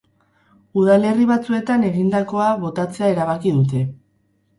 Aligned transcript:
Udalerri 0.83 1.27
batzuetan 1.31 1.85
egindakoa 1.89 2.47
botatzea 2.63 3.11
erabaki 3.17 3.53
dute. 3.59 3.83